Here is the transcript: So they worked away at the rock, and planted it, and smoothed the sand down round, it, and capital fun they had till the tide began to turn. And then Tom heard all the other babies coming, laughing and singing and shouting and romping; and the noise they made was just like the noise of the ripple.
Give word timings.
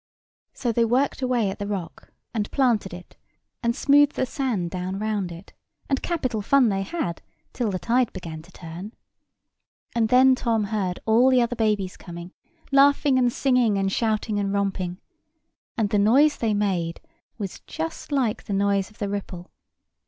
So 0.53 0.71
they 0.71 0.83
worked 0.83 1.21
away 1.21 1.51
at 1.51 1.59
the 1.59 1.67
rock, 1.67 2.11
and 2.33 2.49
planted 2.49 2.91
it, 2.91 3.17
and 3.61 3.75
smoothed 3.75 4.15
the 4.15 4.25
sand 4.25 4.71
down 4.71 4.97
round, 4.97 5.31
it, 5.31 5.53
and 5.87 6.01
capital 6.01 6.41
fun 6.41 6.69
they 6.69 6.81
had 6.81 7.21
till 7.53 7.69
the 7.69 7.77
tide 7.77 8.11
began 8.11 8.41
to 8.41 8.51
turn. 8.51 8.95
And 9.93 10.09
then 10.09 10.33
Tom 10.33 10.63
heard 10.63 10.99
all 11.05 11.29
the 11.29 11.39
other 11.43 11.55
babies 11.55 11.97
coming, 11.97 12.31
laughing 12.71 13.19
and 13.19 13.31
singing 13.31 13.77
and 13.77 13.91
shouting 13.91 14.39
and 14.39 14.51
romping; 14.51 14.99
and 15.77 15.91
the 15.91 15.99
noise 15.99 16.35
they 16.37 16.55
made 16.55 16.99
was 17.37 17.59
just 17.67 18.11
like 18.11 18.45
the 18.45 18.53
noise 18.53 18.89
of 18.89 18.97
the 18.97 19.07
ripple. 19.07 19.51